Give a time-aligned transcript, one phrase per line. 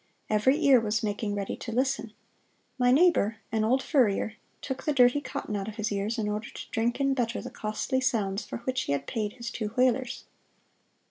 [0.31, 2.13] Every ear was making ready to listen.
[2.79, 6.49] My neighbor, an old furrier, took the dirty cotton out of his ears in order
[6.49, 10.23] to drink in better the costly sounds for which he had paid his two thalers.